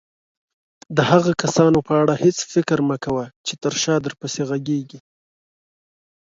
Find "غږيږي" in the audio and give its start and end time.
4.49-4.99